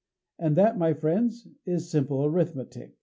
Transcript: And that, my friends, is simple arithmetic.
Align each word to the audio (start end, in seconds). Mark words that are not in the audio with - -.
And 0.39 0.55
that, 0.55 0.79
my 0.79 0.95
friends, 0.95 1.47
is 1.63 1.91
simple 1.91 2.25
arithmetic. 2.25 2.97